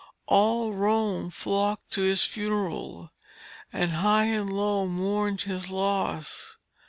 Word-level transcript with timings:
All 0.25 0.73
Rome 0.73 1.29
flocked 1.29 1.91
to 1.91 2.01
his 2.01 2.23
funeral, 2.23 3.11
and 3.71 3.91
high 3.91 4.25
and 4.25 4.51
low 4.51 4.87
mourned 4.87 5.41
his 5.41 5.69
loss. 5.69 6.57